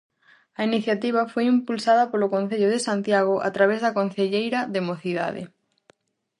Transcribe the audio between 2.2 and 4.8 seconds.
Concello de Santiago, a través da Concelleira de